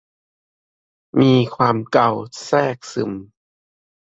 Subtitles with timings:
[1.19, 2.09] มีความเกา
[2.45, 3.11] แทรกซึม